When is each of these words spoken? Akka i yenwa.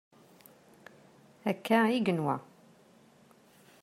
Akka 1.49 1.79
i 1.97 1.99
yenwa. 2.05 2.35